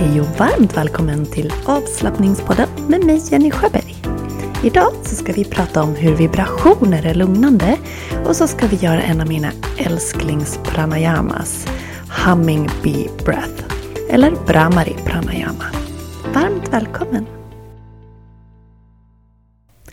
[0.00, 3.94] Hej och varmt välkommen till avslappningspodden med mig Jenny Sjöberg.
[4.64, 7.76] Idag så ska vi prata om hur vibrationer är lugnande
[8.24, 11.68] och så ska vi göra en av mina älsklings-pranayamas,
[12.26, 13.64] Humming Bee Breath,
[14.10, 15.64] eller Brahmari Pranayama.
[16.34, 17.26] Varmt välkommen!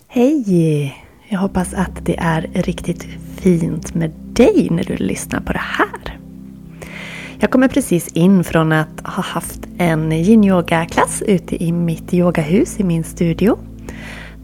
[0.07, 0.95] Hej!
[1.29, 3.03] Jag hoppas att det är riktigt
[3.37, 6.04] fint med dig när du lyssnar på det här.
[7.39, 12.83] Jag kommer precis in från att ha haft en yin-yoga-klass ute i mitt yogahus i
[12.83, 13.57] min studio.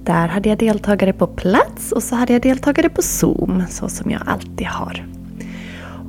[0.03, 4.11] Där hade jag deltagare på plats och så hade jag deltagare på Zoom, så som
[4.11, 5.05] jag alltid har.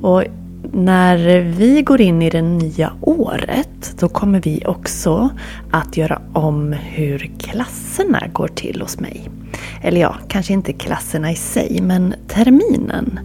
[0.01, 0.23] Och
[0.71, 5.29] när vi går in i det nya året då kommer vi också
[5.71, 9.29] att göra om hur klasserna går till hos mig.
[9.81, 13.19] Eller ja, kanske inte klasserna i sig, men terminen.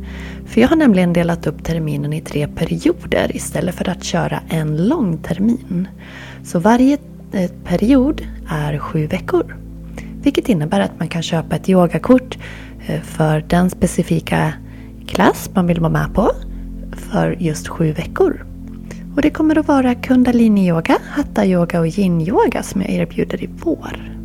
[0.49, 4.89] För jag har nämligen delat upp terminen i tre perioder istället för att köra en
[4.89, 5.89] lång termin.
[6.45, 6.99] Så varje
[7.33, 9.57] eh, period är sju veckor.
[10.23, 12.39] Vilket innebär att man kan köpa ett yogakort
[12.87, 14.53] eh, för den specifika
[15.07, 16.33] klass man vill vara med på
[16.93, 18.45] för just sju veckor.
[19.17, 24.19] Och det kommer att vara kundalini-yoga, hatta-yoga och yin-yoga som jag erbjuder i vår.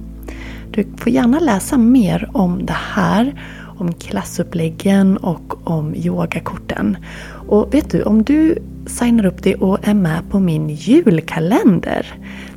[0.72, 3.42] Du får gärna läsa mer om det här,
[3.77, 6.97] om klassuppläggen och om yogakorten.
[7.47, 12.13] Och vet du, om du signar upp dig och är med på min julkalender.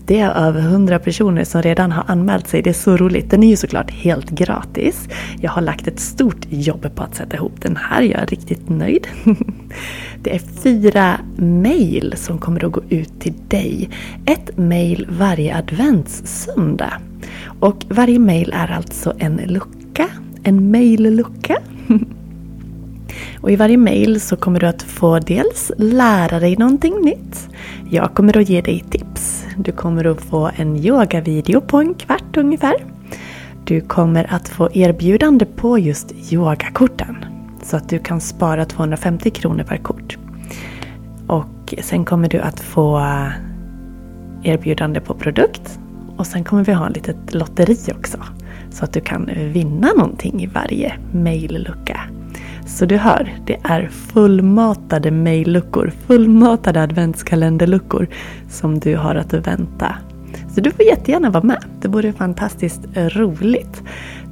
[0.07, 2.63] Det är över 100 personer som redan har anmält sig.
[2.63, 3.31] Det är så roligt.
[3.31, 5.09] Den är ju såklart helt gratis.
[5.41, 8.03] Jag har lagt ett stort jobb på att sätta ihop den här.
[8.03, 9.07] Jag är riktigt nöjd.
[10.23, 13.91] Det är fyra mail som kommer att gå ut till dig.
[14.27, 16.93] Ett mail varje adventssöndag.
[17.61, 20.09] Och varje mail är alltså en lucka.
[20.47, 21.57] En maillucka.
[23.41, 27.49] Och i varje mail så kommer du att få dels lära dig någonting nytt.
[27.91, 29.47] Jag kommer att ge dig tips.
[29.57, 32.75] Du kommer att få en yogavideo på en kvart ungefär.
[33.65, 37.17] Du kommer att få erbjudande på just yogakorten.
[37.63, 40.19] Så att du kan spara 250 kronor per kort.
[41.27, 43.03] Och sen kommer du att få
[44.43, 45.79] erbjudande på produkt.
[46.17, 48.19] Och sen kommer vi ha ett litet lotteri också.
[48.77, 52.01] Så att du kan eh, vinna någonting i varje maillucka.
[52.67, 58.09] Så du hör, det är fullmatade mejlluckor, fullmatade adventskalenderluckor
[58.49, 59.97] som du har att vänta.
[60.55, 61.65] Så du får jättegärna vara med.
[61.81, 63.83] Det vore fantastiskt eh, roligt.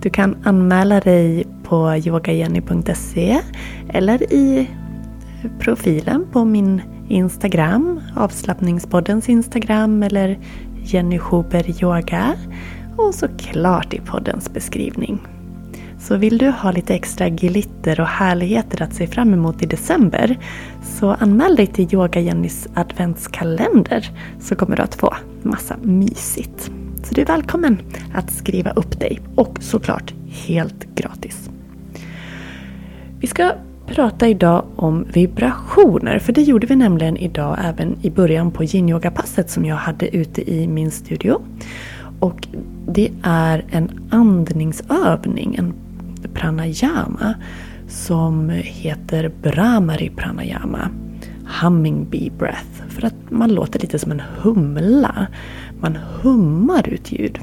[0.02, 3.40] Du kan anmäla dig på yogajenny.se
[3.88, 10.38] eller i eh, profilen på min Instagram, avslappningspoddens Instagram eller
[10.84, 12.34] Jenny Schuber Yoga
[12.96, 15.20] och såklart i poddens beskrivning.
[16.00, 20.38] Så vill du ha lite extra glitter och härligheter att se fram emot i december
[20.82, 24.10] så anmäl dig till Yoga Jennys adventskalender
[24.40, 26.70] så kommer du att få massa mysigt.
[27.04, 27.78] Så du är välkommen
[28.14, 30.14] att skriva upp dig och såklart
[30.46, 31.50] helt gratis.
[33.20, 33.52] Vi ska
[33.86, 39.50] prata idag om vibrationer för det gjorde vi nämligen idag även i början på yin-yoga-passet
[39.50, 41.42] som jag hade ute i min studio.
[42.20, 42.48] Och
[42.88, 45.74] det är en andningsövning, en
[46.34, 47.34] pranayama
[47.88, 50.88] som heter Brahmari pranayama.
[51.62, 52.88] Humming bee breath.
[52.88, 55.26] För att man låter lite som en humla.
[55.80, 57.38] Man hummar ut ljud.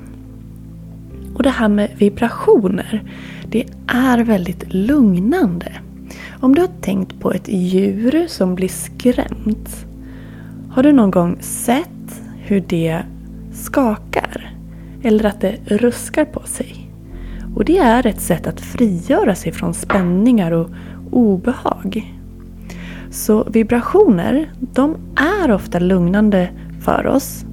[1.36, 3.04] Och det här med vibrationer,
[3.50, 5.72] det är väldigt lugnande.
[6.40, 9.86] Om du har tänkt på ett djur som blir skrämt.
[10.72, 13.02] Har du någon gång sett hur det
[13.54, 14.41] skakar?
[15.04, 16.92] Eller att det ruskar på sig?
[17.56, 20.70] Och det är ett sätt att frigöra sig från spänningar och
[21.12, 22.14] obehag.
[23.12, 24.98] Så vibrationer, de
[25.44, 26.50] är ofta lugnande
[26.82, 27.46] för oss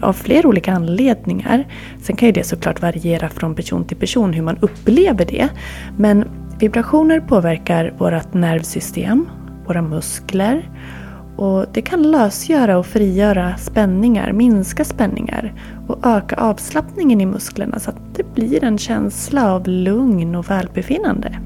[0.00, 1.66] av flera olika anledningar.
[2.02, 5.48] Sen kan ju det såklart variera från person till person hur man upplever det.
[5.98, 6.24] Men
[6.58, 9.28] vibrationer påverkar vårt nervsystem,
[9.66, 10.70] våra muskler
[11.42, 15.52] och det kan lösgöra och frigöra spänningar, minska spänningar
[15.88, 21.38] och öka avslappningen i musklerna så att det blir en känsla av lugn och välbefinnande.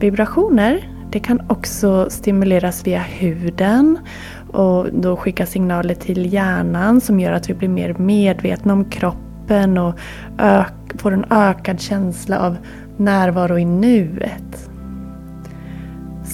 [0.00, 3.98] Vibrationer det kan också stimuleras via huden
[4.52, 9.78] och då skicka signaler till hjärnan som gör att vi blir mer medvetna om kroppen
[9.78, 9.94] och
[10.98, 12.56] får en ökad känsla av
[12.96, 14.70] närvaro i nuet.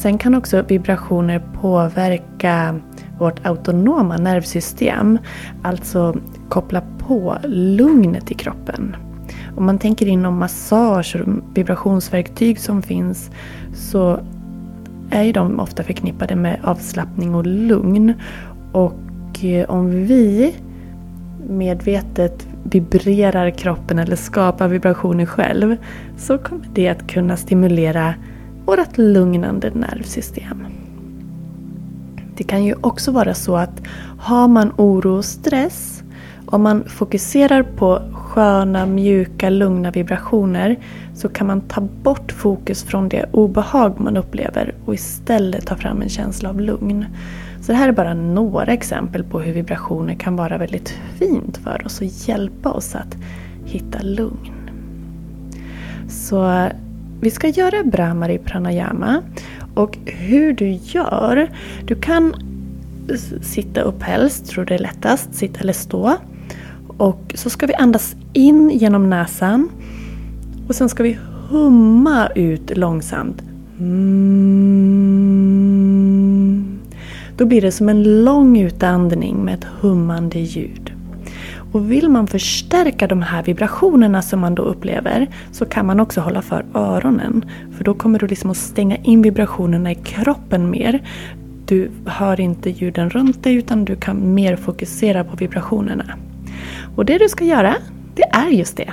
[0.00, 2.80] Sen kan också vibrationer påverka
[3.18, 5.18] vårt autonoma nervsystem.
[5.62, 6.16] Alltså
[6.48, 8.96] koppla på lugnet i kroppen.
[9.56, 13.30] Om man tänker inom massage och vibrationsverktyg som finns
[13.74, 14.20] så
[15.10, 18.14] är ju de ofta förknippade med avslappning och lugn.
[18.72, 20.54] Och eh, om vi
[21.48, 25.76] medvetet vibrerar kroppen eller skapar vibrationer själv
[26.16, 28.14] så kommer det att kunna stimulera
[28.70, 30.66] vårt lugnande nervsystem.
[32.36, 33.82] Det kan ju också vara så att
[34.18, 36.02] har man oro och stress,
[36.46, 40.76] om man fokuserar på sköna, mjuka, lugna vibrationer
[41.14, 46.02] så kan man ta bort fokus från det obehag man upplever och istället ta fram
[46.02, 47.06] en känsla av lugn.
[47.60, 51.82] Så det här är bara några exempel på hur vibrationer kan vara väldigt fint för
[51.86, 53.16] oss och hjälpa oss att
[53.64, 54.70] hitta lugn.
[56.08, 56.68] Så
[57.20, 59.22] vi ska göra Brahmari pranayama
[59.74, 61.50] och hur du gör,
[61.84, 62.34] du kan
[63.42, 66.16] sitta upp helst, tror det är lättast, sitta eller stå.
[66.98, 69.68] Och så ska vi andas in genom näsan
[70.68, 71.18] och sen ska vi
[71.48, 73.42] humma ut långsamt.
[73.78, 74.70] Mm.
[77.36, 80.89] Då blir det som en lång utandning med ett hummande ljud.
[81.72, 86.20] Och vill man förstärka de här vibrationerna som man då upplever så kan man också
[86.20, 87.44] hålla för öronen.
[87.76, 91.02] För då kommer du liksom att stänga in vibrationerna i kroppen mer.
[91.64, 96.04] Du hör inte ljuden runt dig utan du kan mer fokusera på vibrationerna.
[96.96, 97.74] Och det du ska göra,
[98.14, 98.92] det är just det.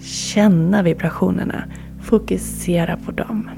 [0.00, 1.64] Känna vibrationerna.
[2.02, 3.50] Fokusera på dem.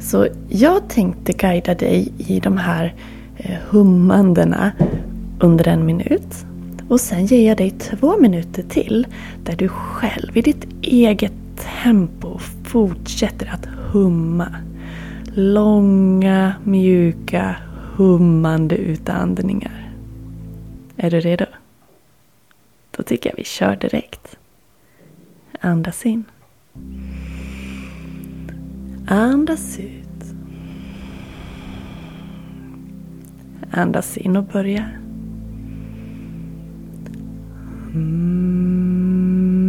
[0.00, 2.94] Så jag tänkte guida dig i de här
[3.36, 4.72] eh, hummandena
[5.40, 6.46] under en minut.
[6.88, 9.06] Och sen ger jag dig två minuter till
[9.44, 11.32] där du själv i ditt eget
[11.82, 14.56] tempo fortsätter att humma.
[15.34, 17.56] Långa, mjuka,
[17.94, 19.92] hummande utandningar.
[20.96, 21.44] Är du redo?
[22.96, 24.36] Då tycker jag vi kör direkt.
[25.60, 26.24] Andas in.
[29.08, 30.06] Andas ut.
[33.70, 34.90] Andas in och börja.
[37.96, 39.65] Mm.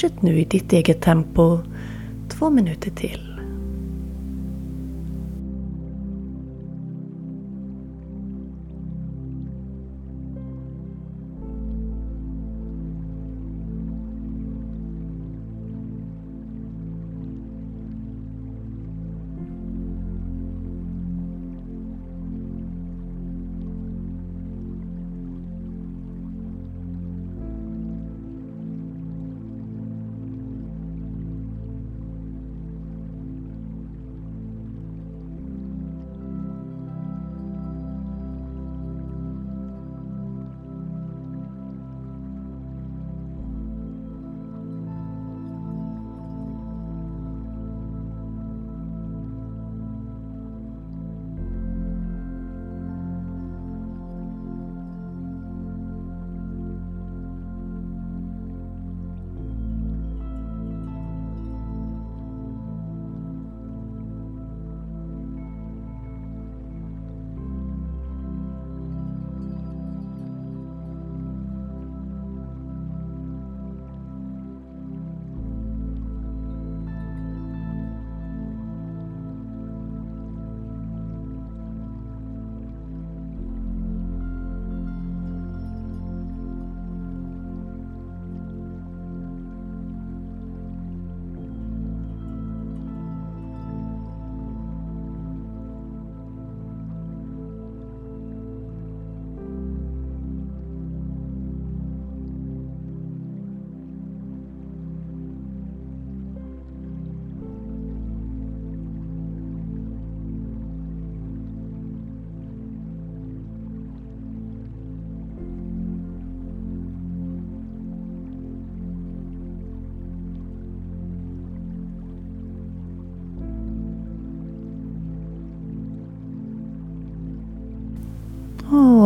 [0.00, 1.58] Fortsätt nu i ditt eget tempo
[2.28, 3.27] två minuter till.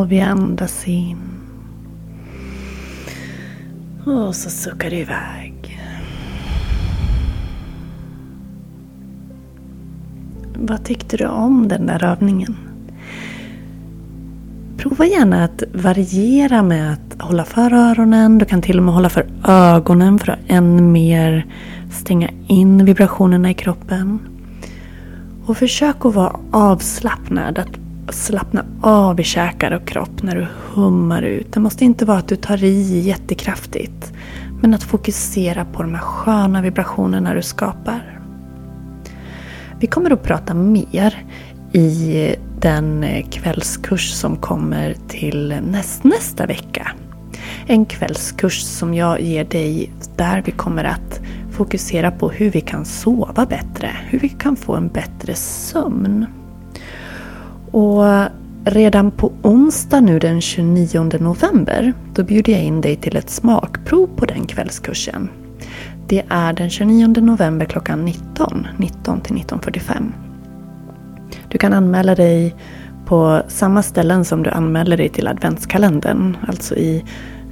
[0.03, 1.17] Och vi andas in.
[4.07, 5.81] Och så suckar du iväg.
[10.55, 12.57] Vad tyckte du om den där övningen?
[14.77, 18.39] Prova gärna att variera med att hålla för öronen.
[18.39, 21.47] Du kan till och med hålla för ögonen för att än mer
[21.91, 24.19] stänga in vibrationerna i kroppen.
[25.47, 27.59] Och försök att vara avslappnad.
[27.59, 31.53] Att slappna av i käkar och kropp när du hummar ut.
[31.53, 34.13] Det måste inte vara att du tar i jättekraftigt.
[34.61, 38.21] Men att fokusera på de här sköna vibrationerna du skapar.
[39.81, 41.25] Vi kommer att prata mer
[41.73, 46.91] i den kvällskurs som kommer till näst, nästa vecka.
[47.67, 52.85] En kvällskurs som jag ger dig där vi kommer att fokusera på hur vi kan
[52.85, 56.27] sova bättre, hur vi kan få en bättre sömn.
[57.73, 58.05] Och
[58.65, 64.07] redan på onsdag nu den 29 november, då bjuder jag in dig till ett smakprov
[64.17, 65.29] på den kvällskursen.
[66.07, 70.13] Det är den 29 november klockan 19, 19 till 19.45.
[71.49, 72.55] Du kan anmäla dig
[73.07, 76.37] på samma ställen som du anmäler dig till adventskalendern.
[76.49, 77.05] Alltså i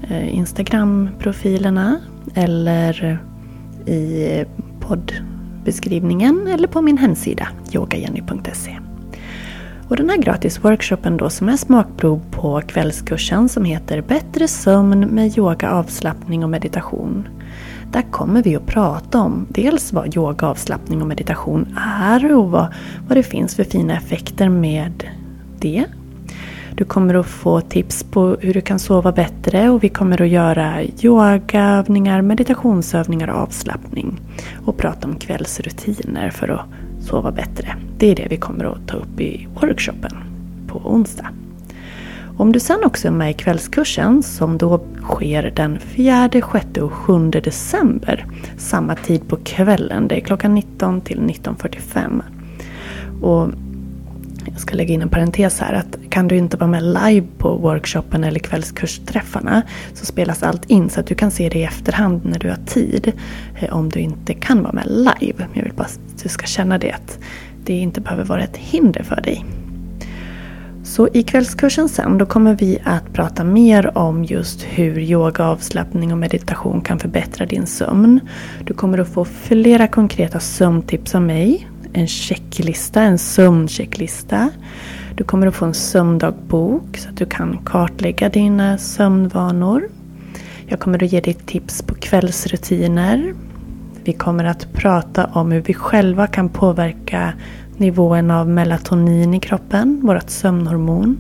[0.09, 2.01] eh, Instagram-profilerna
[2.35, 3.19] eller
[3.87, 4.45] i
[4.81, 8.90] poddbeskrivningen eller på min hemsida yogajenny.se.
[9.91, 15.01] Och den här gratis workshopen då som är smakprov på kvällskursen som heter Bättre sömn
[15.01, 17.29] med yoga, avslappning och meditation.
[17.93, 22.67] Där kommer vi att prata om dels vad yoga, avslappning och meditation är och vad,
[23.09, 25.05] vad det finns för fina effekter med
[25.59, 25.85] det.
[26.75, 30.29] Du kommer att få tips på hur du kan sova bättre och vi kommer att
[30.29, 34.21] göra yogaövningar, meditationsövningar och avslappning.
[34.65, 36.67] Och prata om kvällsrutiner för att
[37.01, 37.77] sova bättre.
[37.99, 40.13] Det är det vi kommer att ta upp i workshopen
[40.67, 41.27] på onsdag.
[42.37, 46.93] Om du sen också är med i kvällskursen som då sker den 4, 6 och
[46.93, 48.27] 7 december.
[48.57, 50.09] Samma tid på kvällen.
[50.09, 52.23] Det är klockan 19 till 19.45.
[53.23, 53.49] Och
[54.47, 57.57] jag ska lägga in en parentes här att kan du inte vara med live på
[57.57, 59.63] workshopen eller kvällskursträffarna
[59.95, 62.59] så spelas allt in så att du kan se det i efterhand när du har
[62.67, 63.13] tid.
[63.61, 65.47] Eh, om du inte kan vara med live.
[65.55, 67.19] Jag vill bara att du ska känna det att
[67.65, 69.45] det inte behöver vara ett hinder för dig.
[70.85, 76.13] Så i kvällskursen sen då kommer vi att prata mer om just hur yoga, avslappning
[76.13, 78.21] och meditation kan förbättra din sömn.
[78.65, 81.69] Du kommer att få flera konkreta sömntips av mig.
[81.93, 84.51] En checklista, en sömnchecklista.
[85.15, 89.89] Du kommer att få en sömndagbok så att du kan kartlägga dina sömnvanor.
[90.67, 93.35] Jag kommer att ge dig tips på kvällsrutiner.
[94.05, 97.33] Vi kommer att prata om hur vi själva kan påverka
[97.77, 101.19] nivån av melatonin i kroppen, vårt sömnhormon.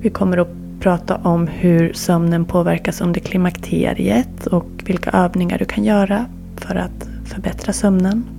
[0.00, 0.48] Vi kommer att
[0.80, 6.26] prata om hur sömnen påverkas under klimakteriet och vilka övningar du kan göra
[6.56, 8.33] för att förbättra sömnen.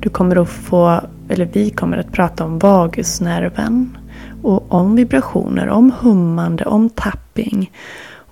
[0.00, 3.98] Du kommer att få, eller vi kommer att prata om vagusnerven
[4.42, 7.70] och om vibrationer, om hummande, om tapping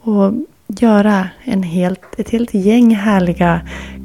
[0.01, 0.33] och
[0.67, 3.61] göra en helt, ett helt gäng härliga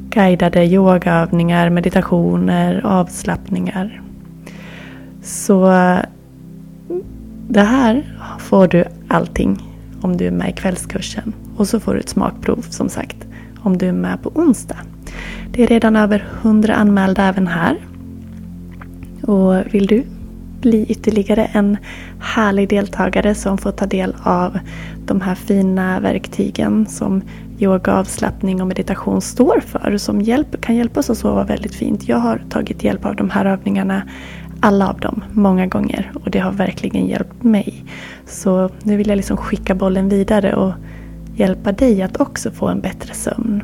[0.08, 4.02] guidade yogaövningar, meditationer, avslappningar.
[5.22, 5.66] Så
[7.48, 11.32] det här får du allting om du är med i kvällskursen.
[11.56, 13.16] Och så får du ett smakprov som sagt
[13.58, 14.76] om du är med på onsdag.
[15.56, 17.76] Det är redan över 100 anmälda även här.
[19.22, 20.04] Och vill du
[20.60, 21.76] bli ytterligare en
[22.20, 24.58] härlig deltagare som får ta del av
[25.06, 27.22] de här fina verktygen som
[27.58, 29.96] yoga, avslappning och meditation står för.
[29.98, 32.08] Som hjälp, kan hjälpa oss att sova väldigt fint.
[32.08, 34.02] Jag har tagit hjälp av de här övningarna,
[34.60, 36.12] alla av dem, många gånger.
[36.24, 37.84] Och det har verkligen hjälpt mig.
[38.26, 40.72] Så nu vill jag liksom skicka bollen vidare och
[41.34, 43.62] hjälpa dig att också få en bättre sömn.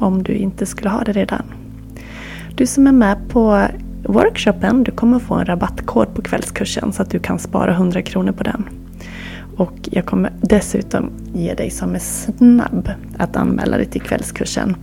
[0.00, 1.42] Om du inte skulle ha det redan.
[2.54, 3.66] Du som är med på
[4.02, 8.32] workshopen, du kommer få en rabattkod på kvällskursen så att du kan spara 100 kronor
[8.32, 8.68] på den.
[9.56, 14.76] Och jag kommer dessutom ge dig som är snabb att anmäla dig till kvällskursen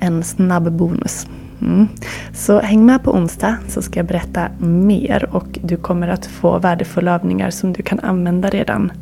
[0.00, 1.26] en snabb bonus.
[1.60, 1.88] Mm.
[2.32, 6.58] Så häng med på onsdag så ska jag berätta mer och du kommer att få
[6.58, 8.92] värdefulla övningar som du kan använda redan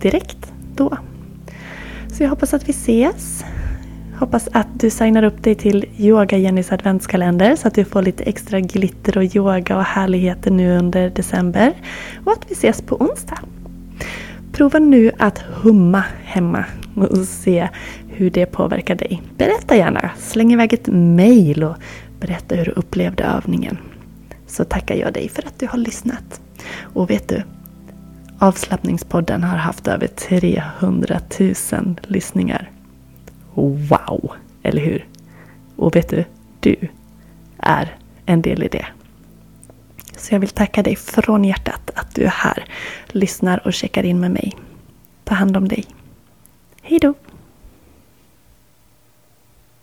[0.00, 0.96] direkt då.
[2.08, 3.44] Så jag hoppas att vi ses.
[4.18, 8.24] Hoppas att du signar upp dig till Yoga Jennys adventskalender så att du får lite
[8.24, 11.72] extra glitter och yoga och härligheter nu under december.
[12.24, 13.38] Och att vi ses på onsdag.
[14.52, 17.68] Prova nu att humma hemma och se
[18.08, 19.22] hur det påverkar dig.
[19.36, 21.76] Berätta gärna, släng iväg ett mail och
[22.20, 23.78] berätta hur du upplevde övningen.
[24.46, 26.40] Så tackar jag dig för att du har lyssnat.
[26.80, 27.42] Och vet du,
[28.38, 31.54] Avslappningspodden har haft över 300 000
[32.02, 32.70] lyssningar.
[33.58, 34.32] Wow!
[34.62, 35.06] Eller hur?
[35.76, 36.24] Och vet du?
[36.60, 36.76] Du
[37.58, 37.96] är
[38.26, 38.86] en del i det.
[40.16, 42.64] Så jag vill tacka dig från hjärtat att du är här,
[43.08, 44.56] lyssnar och checkar in med mig.
[45.24, 45.84] Ta hand om dig.
[46.82, 47.14] Hejdå!